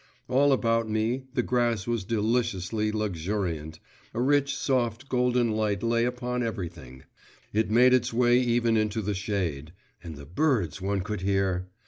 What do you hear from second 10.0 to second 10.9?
and the birds